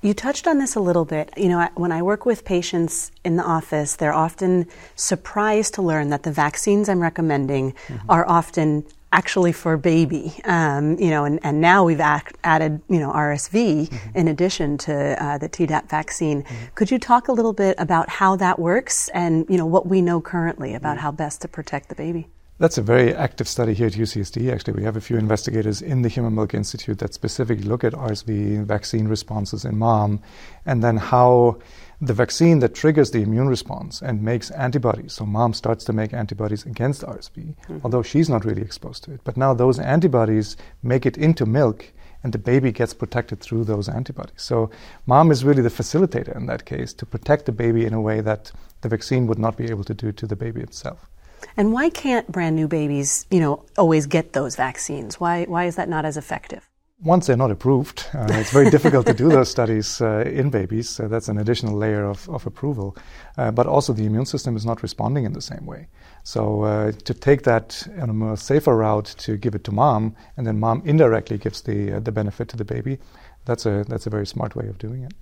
You 0.03 0.15
touched 0.15 0.47
on 0.47 0.59
this 0.59 0.77
a 0.77 0.81
little 0.81 1.05
bit. 1.05 1.31
You 1.37 1.51
know, 1.51 1.69
when 1.75 1.93
I 1.93 2.01
work 2.01 2.25
with 2.25 2.45
patients 2.45 3.13
in 3.23 3.37
the 3.37 3.43
office, 3.43 3.97
they're 3.97 4.15
often 4.15 4.67
surprised 4.97 5.75
to 5.75 5.83
learn 5.83 6.09
that 6.09 6.23
the 6.23 6.33
vaccines 6.33 6.89
I'm 6.89 7.01
recommending 7.01 7.73
mm-hmm. 7.73 8.11
are 8.11 8.27
often 8.27 8.87
actually 9.13 9.53
for 9.53 9.77
baby. 9.77 10.33
Um, 10.45 10.99
you 10.99 11.11
know, 11.11 11.25
and, 11.25 11.39
and 11.43 11.61
now 11.61 11.85
we've 11.85 12.01
ac- 12.01 12.35
added, 12.45 12.81
you 12.89 12.99
know, 12.99 13.13
RSV 13.13 13.89
mm-hmm. 13.89 14.17
in 14.17 14.29
addition 14.29 14.79
to 14.79 15.23
uh, 15.23 15.37
the 15.37 15.49
Tdap 15.49 15.91
vaccine. 15.91 16.45
Mm-hmm. 16.45 16.65
Could 16.77 16.91
you 16.91 16.99
talk 16.99 17.29
a 17.29 17.33
little 17.33 17.53
bit 17.53 17.75
about 17.79 18.09
how 18.09 18.37
that 18.37 18.59
works 18.59 19.09
and, 19.09 19.45
you 19.51 19.59
know, 19.59 19.67
what 19.67 19.87
we 19.87 20.01
know 20.01 20.21
currently 20.21 20.75
about 20.75 20.97
mm-hmm. 20.97 21.03
how 21.03 21.13
best 21.13 21.43
to 21.43 21.49
protect 21.49 21.89
the 21.91 21.95
baby? 21.95 22.29
That's 22.61 22.77
a 22.77 22.83
very 22.83 23.15
active 23.15 23.49
study 23.49 23.73
here 23.73 23.87
at 23.87 23.95
UCSD. 23.95 24.53
Actually, 24.53 24.75
we 24.75 24.83
have 24.83 24.95
a 24.95 25.01
few 25.01 25.17
investigators 25.17 25.81
in 25.81 26.03
the 26.03 26.11
Human 26.11 26.35
Milk 26.35 26.53
Institute 26.53 26.99
that 26.99 27.15
specifically 27.15 27.65
look 27.65 27.85
at 27.85 27.95
RSV 27.95 28.67
vaccine 28.67 29.09
responses 29.09 29.65
in 29.65 29.79
mom 29.79 30.21
and 30.67 30.85
then 30.85 30.99
how 30.99 31.59
the 32.03 32.13
vaccine 32.13 32.59
that 32.59 32.75
triggers 32.75 33.13
the 33.13 33.23
immune 33.23 33.49
response 33.49 34.03
and 34.03 34.23
makes 34.23 34.51
antibodies. 34.51 35.15
So 35.15 35.25
mom 35.25 35.55
starts 35.55 35.85
to 35.87 35.95
make 35.95 36.13
antibodies 36.13 36.67
against 36.67 37.01
RSV, 37.01 37.33
mm-hmm. 37.33 37.79
although 37.83 38.03
she's 38.03 38.29
not 38.29 38.45
really 38.45 38.61
exposed 38.61 39.05
to 39.05 39.15
it. 39.15 39.23
But 39.25 39.39
now 39.39 39.55
those 39.55 39.79
antibodies 39.79 40.59
make 40.83 41.07
it 41.07 41.17
into 41.17 41.47
milk 41.47 41.91
and 42.23 42.31
the 42.31 42.39
baby 42.39 42.73
gets 42.73 42.93
protected 42.93 43.41
through 43.41 43.65
those 43.65 43.89
antibodies. 43.89 44.43
So 44.43 44.69
mom 45.07 45.31
is 45.31 45.47
really 45.47 45.63
the 45.63 45.71
facilitator 45.71 46.37
in 46.37 46.45
that 46.45 46.67
case 46.67 46.93
to 46.93 47.07
protect 47.07 47.47
the 47.47 47.53
baby 47.53 47.87
in 47.87 47.95
a 47.95 48.03
way 48.03 48.21
that 48.21 48.53
the 48.83 48.91
vaccine 48.91 49.27
would 49.29 49.39
not 49.39 49.57
be 49.57 49.71
able 49.71 49.85
to 49.85 49.95
do 49.95 50.13
to 50.13 50.27
the 50.27 50.37
baby 50.37 50.61
itself. 50.61 51.09
And 51.57 51.73
why 51.73 51.91
can't 51.91 52.31
brand 52.31 52.57
new 52.57 52.69
babies, 52.69 53.27
you 53.31 53.41
know, 53.41 53.65
always 53.77 54.07
get 54.07 54.33
those 54.33 54.57
vaccines? 54.57 55.21
Why 55.21 55.45
why 55.45 55.65
is 55.65 55.77
that 55.77 55.89
not 55.89 56.05
as 56.05 56.17
effective? 56.17 56.71
once 57.03 57.27
they're 57.27 57.37
not 57.37 57.51
approved, 57.51 58.07
uh, 58.15 58.27
it's 58.31 58.51
very 58.51 58.71
difficult 58.71 59.07
to 59.07 59.15
do 59.15 59.29
those 59.37 59.49
studies 59.49 60.01
uh, 60.01 60.23
in 60.27 60.51
babies. 60.51 60.89
So 60.89 61.09
that's 61.09 61.29
an 61.29 61.39
additional 61.39 61.75
layer 61.75 62.05
of, 62.05 62.29
of 62.29 62.47
approval. 62.47 62.97
Uh, 63.39 63.51
but 63.51 63.67
also, 63.67 63.93
the 63.93 64.05
immune 64.05 64.27
system 64.27 64.57
is 64.57 64.67
not 64.67 64.83
responding 64.83 65.25
in 65.25 65.33
the 65.33 65.41
same 65.41 65.65
way. 65.65 65.89
So, 66.23 66.65
uh, 66.65 66.93
to 66.93 67.15
take 67.15 67.43
that 67.45 67.87
on 67.99 68.11
a 68.11 68.13
more 68.13 68.37
safer 68.37 68.77
route 68.77 69.15
to 69.19 69.37
give 69.37 69.55
it 69.55 69.65
to 69.65 69.73
mom, 69.73 70.15
and 70.37 70.47
then 70.47 70.61
mom 70.61 70.83
indirectly 70.85 71.39
gives 71.39 71.63
the, 71.63 71.95
uh, 71.95 72.01
the 72.01 72.13
benefit 72.13 72.49
to 72.49 72.57
the 72.57 72.65
baby, 72.65 72.99
that's 73.47 73.65
a, 73.65 73.85
that's 73.89 74.07
a 74.07 74.11
very 74.11 74.27
smart 74.27 74.55
way 74.55 74.69
of 74.69 74.79
doing 74.79 75.03
it. 75.03 75.15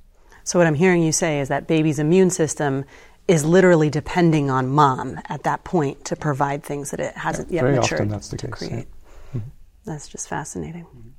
So, 0.43 0.59
what 0.59 0.67
I'm 0.67 0.75
hearing 0.75 1.03
you 1.03 1.13
say 1.13 1.41
is 1.41 1.49
that 1.49 1.69
baby's 1.69 2.01
immune 2.01 2.31
system 2.31 2.85
is 3.29 3.45
literally 3.45 3.91
depending 3.91 4.51
on 4.51 4.69
mom 4.69 5.21
at 5.29 5.43
that 5.45 5.63
point 5.63 6.07
to 6.07 6.17
provide 6.17 6.65
things 6.65 6.91
that 6.91 7.01
it 7.01 7.15
hasn't 7.15 7.51
yeah, 7.51 7.63
yet 7.63 7.75
matured 7.75 8.01
often 8.01 8.09
that's 8.09 8.29
the 8.29 8.39
to 8.39 8.47
case, 8.47 8.55
create. 8.55 8.73
Yeah. 8.73 9.41
Mm-hmm. 9.41 9.49
That's 9.85 10.09
just 10.09 10.29
fascinating. 10.29 10.85
Mm-hmm. 10.85 11.11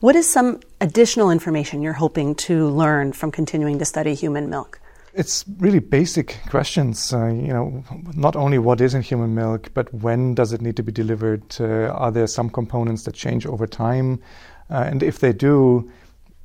What 0.00 0.14
is 0.14 0.28
some 0.28 0.60
additional 0.82 1.30
information 1.30 1.80
you're 1.80 1.94
hoping 1.94 2.34
to 2.34 2.68
learn 2.68 3.12
from 3.12 3.30
continuing 3.32 3.78
to 3.78 3.86
study 3.86 4.14
human 4.14 4.50
milk? 4.50 4.78
It's 5.14 5.46
really 5.58 5.78
basic 5.78 6.38
questions. 6.50 7.14
Uh, 7.14 7.28
you 7.28 7.48
know, 7.48 7.82
not 8.14 8.36
only 8.36 8.58
what 8.58 8.82
is 8.82 8.92
in 8.92 9.00
human 9.00 9.34
milk, 9.34 9.70
but 9.72 9.92
when 9.94 10.34
does 10.34 10.52
it 10.52 10.60
need 10.60 10.76
to 10.76 10.82
be 10.82 10.92
delivered? 10.92 11.56
Uh, 11.58 11.88
are 11.88 12.12
there 12.12 12.26
some 12.26 12.50
components 12.50 13.04
that 13.04 13.14
change 13.14 13.46
over 13.46 13.66
time? 13.66 14.20
Uh, 14.68 14.84
and 14.86 15.02
if 15.02 15.20
they 15.20 15.32
do, 15.32 15.90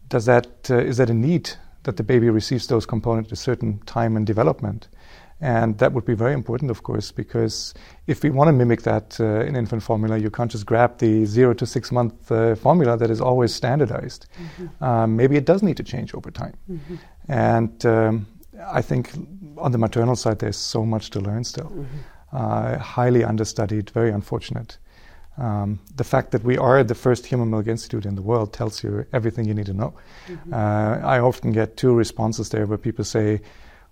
does 0.07 0.25
that 0.25 0.47
uh, 0.69 0.77
is 0.77 0.95
that 0.97 1.09
a 1.09 1.13
need 1.13 1.51
that 1.83 1.97
the 1.97 2.03
baby 2.03 2.29
receives 2.29 2.67
those 2.67 2.85
components 2.85 3.29
at 3.29 3.33
a 3.33 3.41
certain 3.41 3.79
time 3.85 4.17
in 4.17 4.25
development? 4.25 4.87
And 5.41 5.79
that 5.79 5.93
would 5.93 6.05
be 6.05 6.13
very 6.13 6.33
important, 6.33 6.69
of 6.69 6.83
course, 6.83 7.11
because 7.11 7.73
if 8.05 8.21
we 8.21 8.29
want 8.29 8.49
to 8.49 8.53
mimic 8.53 8.83
that 8.83 9.19
uh, 9.19 9.43
in 9.43 9.55
infant 9.55 9.81
formula, 9.81 10.17
you 10.17 10.29
can't 10.29 10.51
just 10.51 10.67
grab 10.67 10.99
the 10.99 11.25
zero 11.25 11.55
to 11.55 11.65
six 11.65 11.91
month 11.91 12.31
uh, 12.31 12.53
formula 12.53 12.95
that 12.95 13.09
is 13.09 13.19
always 13.19 13.51
standardized. 13.51 14.27
Mm-hmm. 14.37 14.83
Um, 14.83 15.15
maybe 15.15 15.37
it 15.37 15.45
does 15.45 15.63
need 15.63 15.77
to 15.77 15.83
change 15.83 16.13
over 16.13 16.29
time. 16.29 16.53
Mm-hmm. 16.69 16.95
And 17.27 17.85
um, 17.87 18.27
I 18.67 18.83
think 18.83 19.09
on 19.57 19.71
the 19.71 19.79
maternal 19.79 20.15
side, 20.15 20.37
there's 20.37 20.57
so 20.57 20.85
much 20.85 21.09
to 21.11 21.19
learn 21.19 21.43
still. 21.43 21.69
Mm-hmm. 21.69 21.97
Uh, 22.33 22.77
highly 22.77 23.23
understudied, 23.23 23.89
very 23.89 24.11
unfortunate. 24.11 24.77
Um, 25.37 25.79
the 25.95 26.03
fact 26.03 26.31
that 26.31 26.43
we 26.43 26.57
are 26.57 26.83
the 26.83 26.95
first 26.95 27.25
human 27.25 27.49
milk 27.49 27.67
institute 27.67 28.05
in 28.05 28.15
the 28.15 28.21
world 28.21 28.53
tells 28.53 28.83
you 28.83 29.05
everything 29.13 29.45
you 29.45 29.53
need 29.53 29.65
to 29.67 29.73
know. 29.73 29.93
Mm-hmm. 30.27 30.53
Uh, 30.53 31.07
I 31.07 31.19
often 31.19 31.51
get 31.51 31.77
two 31.77 31.93
responses 31.93 32.49
there 32.49 32.65
where 32.65 32.77
people 32.77 33.05
say, 33.05 33.41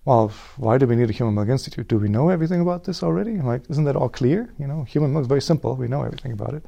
well, 0.05 0.31
why 0.58 0.77
do 0.77 0.86
we 0.86 0.96
need 0.96 1.10
a 1.10 1.13
human 1.13 1.36
milk 1.36 1.50
institute? 1.50 1.88
Do 1.88 1.98
we 1.98 2.10
know 2.10 2.29
everything 2.29 2.62
about 2.62 2.84
this 2.84 3.03
already? 3.03 3.31
I'm 3.31 3.46
like, 3.46 3.63
isn't 3.69 3.84
that 3.86 3.96
all 3.96 4.10
clear? 4.10 4.53
You 4.60 4.67
know, 4.67 4.84
human 4.84 5.13
milk 5.13 5.24
is 5.24 5.27
very 5.27 5.41
simple. 5.41 5.75
We 5.75 5.88
know 5.88 6.03
everything 6.03 6.31
about 6.31 6.53
it. 6.53 6.65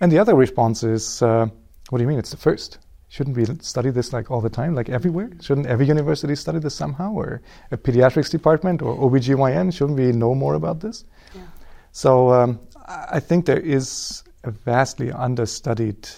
And 0.00 0.10
the 0.10 0.18
other 0.18 0.34
response 0.34 0.82
is, 0.82 1.22
uh, 1.22 1.46
what 1.90 1.98
do 1.98 2.02
you 2.02 2.08
mean? 2.08 2.18
It's 2.18 2.30
the 2.30 2.36
first. 2.36 2.78
Shouldn't 3.08 3.36
we 3.36 3.44
study 3.60 3.90
this 3.90 4.12
like 4.12 4.30
all 4.30 4.40
the 4.40 4.50
time, 4.50 4.74
like 4.74 4.88
everywhere? 4.88 5.30
Shouldn't 5.40 5.68
every 5.68 5.86
university 5.86 6.34
study 6.34 6.58
this 6.58 6.74
somehow, 6.74 7.12
or 7.12 7.42
a 7.70 7.76
pediatrics 7.76 8.30
department 8.30 8.82
or 8.82 8.96
OBGYN? 8.96 9.72
Shouldn't 9.72 9.98
we 9.98 10.10
know 10.10 10.34
more 10.34 10.54
about 10.54 10.80
this? 10.80 11.04
Yeah. 11.32 11.42
So 11.92 12.32
um, 12.32 12.58
I 12.86 13.20
think 13.20 13.46
there 13.46 13.60
is 13.60 14.22
a 14.42 14.50
vastly 14.50 15.10
understudied 15.10 16.08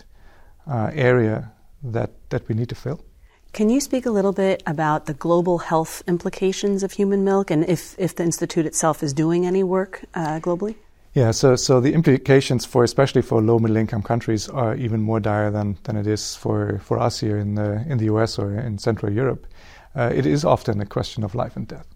uh, 0.66 0.90
area 0.92 1.52
that, 1.82 2.10
that 2.30 2.48
we 2.48 2.54
need 2.54 2.68
to 2.70 2.74
fill. 2.74 3.04
Can 3.52 3.70
you 3.70 3.80
speak 3.80 4.04
a 4.04 4.10
little 4.10 4.32
bit 4.32 4.62
about 4.66 5.06
the 5.06 5.14
global 5.14 5.58
health 5.58 6.02
implications 6.06 6.82
of 6.82 6.92
human 6.92 7.24
milk 7.24 7.50
and 7.50 7.64
if, 7.68 7.94
if 7.98 8.14
the 8.14 8.24
Institute 8.24 8.66
itself 8.66 9.02
is 9.02 9.14
doing 9.14 9.46
any 9.46 9.62
work 9.62 10.04
uh, 10.14 10.40
globally? 10.40 10.74
Yeah, 11.14 11.30
so, 11.30 11.56
so 11.56 11.80
the 11.80 11.94
implications 11.94 12.66
for 12.66 12.84
especially 12.84 13.22
for 13.22 13.40
low 13.40 13.58
middle 13.58 13.78
income 13.78 14.02
countries 14.02 14.50
are 14.50 14.74
even 14.76 15.00
more 15.00 15.20
dire 15.20 15.50
than, 15.50 15.78
than 15.84 15.96
it 15.96 16.06
is 16.06 16.36
for, 16.36 16.80
for 16.80 16.98
us 16.98 17.20
here 17.20 17.38
in 17.38 17.54
the, 17.54 17.82
in 17.88 17.96
the 17.96 18.04
US 18.06 18.38
or 18.38 18.52
in 18.52 18.76
Central 18.76 19.10
Europe. 19.10 19.46
Uh, 19.94 20.12
it 20.14 20.26
is 20.26 20.44
often 20.44 20.78
a 20.82 20.86
question 20.86 21.24
of 21.24 21.34
life 21.34 21.56
and 21.56 21.66
death. 21.66 21.86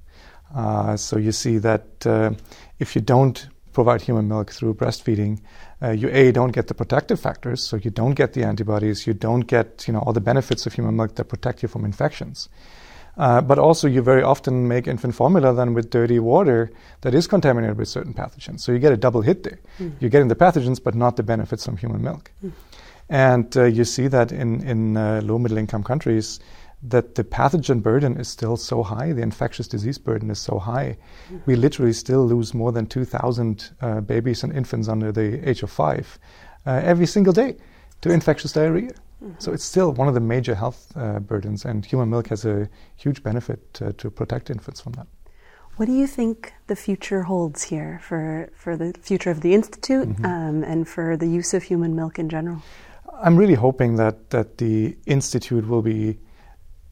Uh, 0.54 0.96
so 0.96 1.18
you 1.18 1.32
see 1.32 1.58
that 1.58 2.06
uh, 2.06 2.30
if 2.78 2.94
you 2.94 3.02
don't 3.02 3.48
provide 3.72 4.02
human 4.02 4.28
milk 4.28 4.50
through 4.50 4.74
breastfeeding, 4.74 5.40
uh, 5.82 5.90
you 5.90 6.08
a 6.12 6.32
don't 6.32 6.52
get 6.52 6.66
the 6.66 6.74
protective 6.74 7.20
factors, 7.20 7.62
so 7.62 7.76
you 7.76 7.90
don't 7.90 8.14
get 8.14 8.32
the 8.32 8.44
antibodies, 8.44 9.06
you 9.06 9.14
don't 9.14 9.42
get 9.42 9.86
you 9.86 9.92
know 9.92 10.00
all 10.00 10.12
the 10.12 10.20
benefits 10.20 10.66
of 10.66 10.72
human 10.72 10.96
milk 10.96 11.14
that 11.16 11.24
protect 11.24 11.62
you 11.62 11.68
from 11.68 11.84
infections. 11.84 12.48
Uh, 13.16 13.40
but 13.40 13.58
also, 13.58 13.88
you 13.88 14.02
very 14.02 14.22
often 14.22 14.68
make 14.68 14.86
infant 14.86 15.14
formula 15.14 15.52
then 15.52 15.74
with 15.74 15.90
dirty 15.90 16.18
water 16.18 16.70
that 17.00 17.14
is 17.14 17.26
contaminated 17.26 17.76
with 17.76 17.88
certain 17.88 18.14
pathogens. 18.14 18.60
So 18.60 18.72
you 18.72 18.78
get 18.78 18.92
a 18.92 18.96
double 18.96 19.20
hit 19.20 19.42
there. 19.42 19.58
Mm. 19.78 19.92
You're 20.00 20.10
getting 20.10 20.28
the 20.28 20.36
pathogens, 20.36 20.82
but 20.82 20.94
not 20.94 21.16
the 21.16 21.22
benefits 21.22 21.64
from 21.64 21.76
human 21.76 22.02
milk. 22.02 22.30
Mm. 22.42 22.52
And 23.08 23.56
uh, 23.56 23.64
you 23.64 23.84
see 23.84 24.06
that 24.08 24.30
in 24.32 24.62
in 24.62 24.96
uh, 24.96 25.20
low 25.24 25.38
middle 25.38 25.58
income 25.58 25.82
countries 25.82 26.40
that 26.82 27.14
the 27.14 27.24
pathogen 27.24 27.82
burden 27.82 28.18
is 28.18 28.28
still 28.28 28.56
so 28.56 28.82
high, 28.82 29.12
the 29.12 29.22
infectious 29.22 29.68
disease 29.68 29.98
burden 29.98 30.30
is 30.30 30.38
so 30.38 30.58
high. 30.58 30.96
We 31.46 31.54
literally 31.56 31.92
still 31.92 32.26
lose 32.26 32.54
more 32.54 32.72
than 32.72 32.86
2,000 32.86 33.70
uh, 33.80 34.00
babies 34.00 34.42
and 34.42 34.56
infants 34.56 34.88
under 34.88 35.12
the 35.12 35.46
age 35.48 35.62
of 35.62 35.70
five 35.70 36.18
uh, 36.66 36.80
every 36.82 37.06
single 37.06 37.32
day 37.32 37.56
to 38.00 38.10
infectious 38.10 38.52
diarrhea. 38.52 38.92
Mm-hmm. 39.22 39.34
So 39.38 39.52
it's 39.52 39.64
still 39.64 39.92
one 39.92 40.08
of 40.08 40.14
the 40.14 40.20
major 40.20 40.54
health 40.54 40.92
uh, 40.96 41.20
burdens, 41.20 41.66
and 41.66 41.84
human 41.84 42.08
milk 42.08 42.28
has 42.28 42.46
a 42.46 42.68
huge 42.96 43.22
benefit 43.22 43.60
uh, 43.82 43.92
to 43.98 44.10
protect 44.10 44.48
infants 44.48 44.80
from 44.80 44.92
that. 44.92 45.06
What 45.76 45.86
do 45.86 45.92
you 45.92 46.06
think 46.06 46.52
the 46.66 46.76
future 46.76 47.22
holds 47.22 47.62
here 47.62 48.00
for, 48.02 48.50
for 48.54 48.76
the 48.76 48.94
future 49.00 49.30
of 49.30 49.42
the 49.42 49.54
Institute 49.54 50.08
mm-hmm. 50.08 50.24
um, 50.24 50.64
and 50.64 50.88
for 50.88 51.16
the 51.16 51.26
use 51.26 51.52
of 51.54 51.62
human 51.62 51.94
milk 51.94 52.18
in 52.18 52.28
general? 52.28 52.62
I'm 53.22 53.36
really 53.36 53.54
hoping 53.54 53.96
that, 53.96 54.30
that 54.30 54.58
the 54.58 54.96
Institute 55.06 55.68
will 55.68 55.82
be 55.82 56.18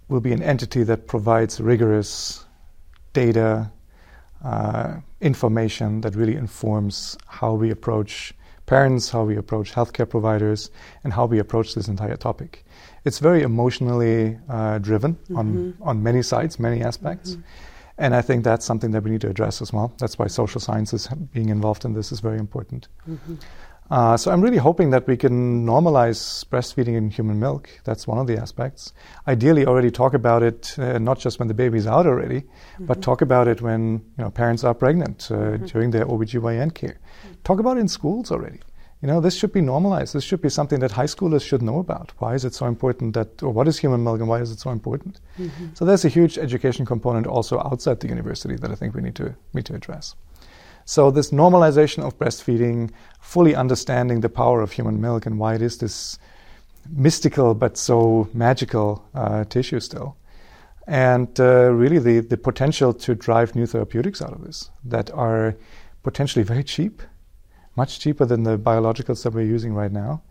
will 0.09 0.21
be 0.21 0.33
an 0.33 0.43
entity 0.43 0.83
that 0.85 1.07
provides 1.07 1.61
rigorous 1.61 2.45
data, 3.13 3.71
uh, 4.45 4.97
information 5.21 6.01
that 6.01 6.15
really 6.15 6.37
informs 6.37 7.17
how 7.27 7.53
we 7.53 7.71
approach 7.71 8.35
parents, 8.67 9.11
how 9.11 9.25
we 9.25 9.37
approach 9.37 9.73
healthcare 9.73 10.09
providers, 10.09 10.71
and 11.03 11.13
how 11.13 11.27
we 11.27 11.39
approach 11.39 11.75
this 11.75 11.89
entire 11.89 12.17
topic. 12.17 12.65
It's 13.05 13.19
very 13.19 13.43
emotionally 13.43 14.39
uh, 14.49 14.79
driven 14.79 15.15
mm-hmm. 15.15 15.37
on, 15.37 15.77
on 15.81 16.03
many 16.03 16.23
sides, 16.23 16.59
many 16.59 16.83
aspects. 16.83 17.33
Mm-hmm. 17.33 17.43
And 17.99 18.15
I 18.15 18.23
think 18.23 18.45
that's 18.45 18.65
something 18.65 18.93
that 18.93 19.03
we 19.03 19.11
need 19.11 19.23
to 19.23 19.29
address 19.29 19.61
as 19.61 19.73
well. 19.73 19.93
That's 19.99 20.19
why 20.19 20.29
social 20.29 20.61
sciences 20.61 21.09
being 21.33 21.49
involved 21.49 21.85
in 21.85 21.95
this 21.95 22.13
is 22.13 22.21
very 22.21 22.39
important. 22.39 22.87
Mm-hmm. 23.09 23.35
Uh, 23.91 24.17
so 24.17 24.31
I'm 24.31 24.43
really 24.43 24.59
hoping 24.59 24.91
that 24.91 25.07
we 25.07 25.17
can 25.17 25.65
normalize 25.65 26.45
breastfeeding 26.47 26.95
in 26.95 27.11
human 27.11 27.41
milk. 27.41 27.71
That's 27.85 28.07
one 28.07 28.19
of 28.19 28.27
the 28.27 28.37
aspects. 28.37 28.93
Ideally, 29.27 29.65
already 29.65 29.91
talk 29.91 30.13
about 30.13 30.43
it 30.43 30.79
uh, 30.79 30.99
not 30.99 31.19
just 31.19 31.39
when 31.39 31.49
the 31.49 31.55
baby's 31.55 31.87
out 31.87 32.07
already, 32.07 32.43
mm-hmm. 32.43 32.87
but 32.87 33.01
talk 33.01 33.23
about 33.23 33.49
it 33.49 33.63
when 33.63 34.05
you 34.19 34.25
know 34.25 34.31
parents 34.31 34.63
are 34.63 34.75
pregnant 34.75 35.29
uh, 35.31 35.35
mm-hmm. 35.35 35.67
during 35.67 35.91
their 35.91 36.05
OBGYN 36.05 36.75
care. 36.75 36.99
Mm-hmm. 36.99 37.35
Talk 37.45 37.61
about 37.61 37.79
it 37.79 37.81
in 37.81 37.89
schools 37.89 38.31
already. 38.31 38.61
You 39.01 39.07
know, 39.07 39.21
this 39.21 39.37
should 39.37 39.53
be 39.53 39.61
normalized. 39.61 40.13
This 40.13 40.25
should 40.25 40.43
be 40.43 40.49
something 40.49 40.81
that 40.81 40.91
high 40.91 41.05
schoolers 41.05 41.43
should 41.43 41.63
know 41.63 41.79
about. 41.79 42.13
Why 42.19 42.35
is 42.35 42.45
it 42.45 42.53
so 42.53 42.67
important 42.67 43.15
that, 43.15 43.43
or 43.45 43.53
what 43.53 43.69
is 43.69 43.79
human 43.79 44.03
milk 44.03 44.19
and 44.19 44.29
why 44.29 44.41
is 44.41 44.51
it 44.51 44.59
so 44.59 44.71
important? 44.71 45.21
Mm-hmm. 45.39 45.69
So 45.75 45.85
there's 45.85 46.05
a 46.05 46.09
huge 46.09 46.37
education 46.37 46.85
component 46.85 47.29
also 47.29 47.61
outside 47.61 48.01
the 48.01 48.09
university 48.09 48.57
that 48.57 48.71
I 48.71 48.75
think 48.75 48.95
we 48.95 49.03
need 49.03 49.15
to 49.15 49.37
need 49.55 49.67
to 49.67 49.75
address. 49.75 50.17
So, 50.89 51.11
this 51.11 51.33
normalization 51.33 52.03
of 52.03 52.19
breastfeeding, 52.19 52.93
fully 53.21 53.55
understanding 53.55 54.23
the 54.23 54.31
power 54.31 54.63
of 54.63 54.73
human 54.73 55.03
milk 55.03 55.27
and 55.27 55.39
why 55.39 55.55
it 55.55 55.61
is 55.61 55.77
this 55.77 56.19
mystical 56.89 57.53
but 57.53 57.77
so 57.77 58.27
magical 58.33 59.05
uh, 59.15 59.45
tissue 59.45 59.81
still. 59.81 60.17
And 60.87 61.29
uh, 61.39 61.73
really, 61.73 61.99
the, 61.99 62.21
the 62.21 62.39
potential 62.39 62.95
to 62.95 63.15
drive 63.15 63.55
new 63.55 63.67
therapeutics 63.67 64.23
out 64.23 64.33
of 64.33 64.43
this 64.43 64.71
that 64.83 65.11
are 65.11 65.57
potentially 66.05 66.43
very 66.43 66.65
cheap, 66.65 67.03
much 67.77 68.01
cheaper 68.01 68.25
than 68.25 68.45
the 68.45 68.57
biologicals 68.57 69.23
that 69.25 69.35
we're 69.35 69.43
using 69.43 69.75
right 69.75 69.93
now, 69.93 70.23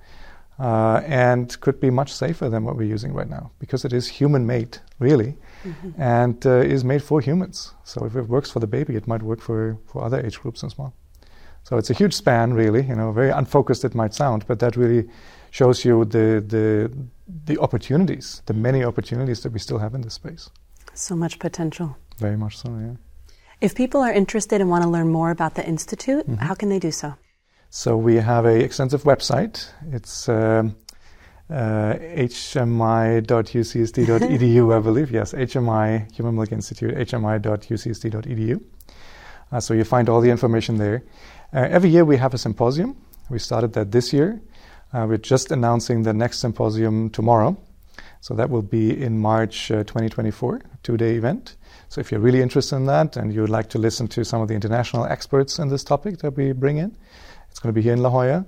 uh, 0.59 1.01
and 1.05 1.59
could 1.61 1.79
be 1.79 1.89
much 1.89 2.11
safer 2.11 2.49
than 2.49 2.63
what 2.63 2.75
we're 2.75 2.91
using 2.93 3.13
right 3.13 3.29
now 3.29 3.51
because 3.59 3.85
it 3.85 3.93
is 3.93 4.07
human 4.07 4.45
made, 4.45 4.79
really 4.99 5.37
mm-hmm. 5.63 6.01
and 6.01 6.45
uh, 6.45 6.59
is 6.59 6.83
made 6.83 7.03
for 7.03 7.21
humans. 7.21 7.73
So 7.83 8.05
if 8.05 8.15
it 8.15 8.27
works 8.27 8.49
for 8.51 8.59
the 8.59 8.67
baby, 8.67 8.95
it 8.95 9.07
might 9.07 9.21
work 9.21 9.41
for, 9.41 9.77
for 9.85 10.03
other 10.03 10.19
age 10.25 10.39
groups 10.39 10.63
as 10.63 10.77
well. 10.77 10.93
So 11.63 11.77
it's 11.77 11.89
a 11.89 11.93
huge 11.93 12.13
span, 12.13 12.53
really. 12.53 12.81
You 12.81 12.95
know, 12.95 13.11
very 13.11 13.29
unfocused 13.29 13.83
it 13.83 13.93
might 13.93 14.13
sound, 14.13 14.47
but 14.47 14.59
that 14.59 14.77
really 14.77 15.09
shows 15.51 15.83
you 15.83 16.05
the 16.05 16.43
the 16.47 16.91
the 17.45 17.57
opportunities, 17.59 18.41
the 18.45 18.53
many 18.53 18.85
opportunities 18.85 19.41
that 19.41 19.51
we 19.51 19.59
still 19.59 19.77
have 19.77 19.93
in 19.93 20.01
this 20.01 20.13
space. 20.13 20.49
So 20.93 21.15
much 21.15 21.39
potential. 21.39 21.97
Very 22.17 22.37
much 22.37 22.57
so, 22.57 22.69
yeah. 22.69 22.95
If 23.59 23.75
people 23.75 24.01
are 24.01 24.13
interested 24.13 24.61
and 24.61 24.69
want 24.69 24.83
to 24.83 24.89
learn 24.89 25.09
more 25.09 25.29
about 25.29 25.55
the 25.55 25.67
institute, 25.67 26.25
mm-hmm. 26.25 26.35
how 26.35 26.55
can 26.55 26.69
they 26.69 26.79
do 26.79 26.91
so? 26.91 27.15
So 27.69 27.97
we 27.97 28.15
have 28.15 28.45
a 28.45 28.63
extensive 28.63 29.03
website. 29.03 29.69
It's 29.91 30.29
um, 30.29 30.77
uh, 31.49 31.93
hmi.ucsd.edu, 31.95 33.25
I 34.77 34.79
believe. 34.79 35.11
Yes, 35.11 35.33
HMI, 35.33 36.09
Human 36.13 36.35
Milk 36.35 36.53
Institute, 36.53 36.95
hmi.ucsd.edu. 36.95 38.63
Uh, 39.51 39.59
so 39.59 39.73
you 39.73 39.83
find 39.83 40.07
all 40.09 40.21
the 40.21 40.29
information 40.29 40.77
there. 40.77 41.03
Uh, 41.53 41.67
every 41.69 41.89
year 41.89 42.05
we 42.05 42.15
have 42.17 42.33
a 42.33 42.37
symposium. 42.37 42.95
We 43.29 43.39
started 43.39 43.73
that 43.73 43.91
this 43.91 44.13
year. 44.13 44.41
Uh, 44.93 45.05
we're 45.09 45.17
just 45.17 45.51
announcing 45.51 46.03
the 46.03 46.13
next 46.13 46.39
symposium 46.39 47.09
tomorrow. 47.09 47.57
So 48.21 48.33
that 48.35 48.49
will 48.49 48.61
be 48.61 49.01
in 49.01 49.19
March 49.19 49.71
uh, 49.71 49.83
2024, 49.83 50.61
two 50.83 50.97
day 50.97 51.15
event. 51.15 51.55
So 51.89 52.01
if 52.01 52.11
you're 52.11 52.21
really 52.21 52.41
interested 52.41 52.75
in 52.77 52.85
that 52.85 53.15
and 53.15 53.33
you 53.33 53.41
would 53.41 53.49
like 53.49 53.69
to 53.69 53.77
listen 53.77 54.07
to 54.09 54.23
some 54.25 54.41
of 54.41 54.47
the 54.47 54.55
international 54.55 55.05
experts 55.05 55.59
in 55.59 55.69
this 55.69 55.83
topic 55.83 56.19
that 56.19 56.35
we 56.35 56.51
bring 56.51 56.77
in, 56.77 56.97
it's 57.49 57.59
going 57.59 57.73
to 57.73 57.77
be 57.77 57.81
here 57.81 57.93
in 57.93 58.01
La 58.01 58.09
Jolla. 58.09 58.45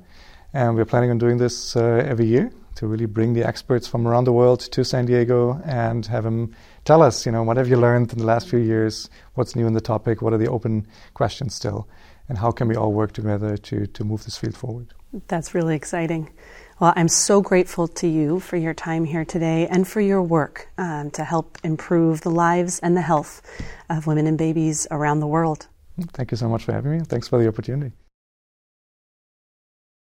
And 0.54 0.76
we're 0.76 0.86
planning 0.86 1.12
on 1.12 1.18
doing 1.18 1.38
this 1.38 1.76
uh, 1.76 2.04
every 2.08 2.26
year 2.26 2.52
to 2.76 2.88
really 2.88 3.06
bring 3.06 3.34
the 3.34 3.46
experts 3.46 3.88
from 3.88 4.08
around 4.08 4.24
the 4.24 4.34
world 4.34 4.62
to 4.62 4.84
San 4.86 5.06
Diego 5.06 5.62
and 5.66 6.06
have 6.06 6.24
them 6.24 6.56
tell 6.86 7.02
us, 7.02 7.26
you 7.26 7.32
know, 7.32 7.44
what 7.44 7.58
have 7.58 7.68
you 7.68 7.76
learned 7.76 8.12
in 8.14 8.20
the 8.20 8.26
last 8.26 8.48
few 8.48 8.60
years? 8.60 9.10
What's 9.34 9.56
new 9.56 9.68
in 9.68 9.74
the 9.74 9.82
topic? 9.82 10.22
What 10.22 10.34
are 10.34 10.38
the 10.38 10.50
open 10.50 10.88
questions 11.14 11.54
still? 11.54 11.88
And 12.30 12.38
how 12.38 12.52
can 12.52 12.68
we 12.68 12.76
all 12.76 12.94
work 12.94 13.12
together 13.12 13.58
to, 13.58 13.86
to 13.86 14.04
move 14.04 14.24
this 14.24 14.38
field 14.38 14.56
forward? 14.56 14.94
That's 15.28 15.54
really 15.54 15.76
exciting. 15.76 16.32
Well, 16.80 16.94
I'm 16.96 17.10
so 17.10 17.42
grateful 17.42 17.88
to 17.88 18.08
you 18.08 18.40
for 18.40 18.56
your 18.56 18.74
time 18.74 19.04
here 19.04 19.26
today 19.26 19.68
and 19.68 19.86
for 19.86 20.00
your 20.00 20.24
work 20.24 20.70
um, 20.78 21.12
to 21.12 21.24
help 21.24 21.58
improve 21.64 22.22
the 22.22 22.32
lives 22.32 22.80
and 22.80 22.96
the 22.96 23.02
health 23.02 23.42
of 23.90 24.08
women 24.08 24.26
and 24.26 24.38
babies 24.38 24.88
around 24.90 25.20
the 25.20 25.28
world. 25.28 25.68
Thank 26.14 26.32
you 26.32 26.38
so 26.38 26.48
much 26.48 26.64
for 26.64 26.72
having 26.72 26.98
me. 26.98 27.04
Thanks 27.04 27.28
for 27.28 27.40
the 27.40 27.48
opportunity. 27.50 27.92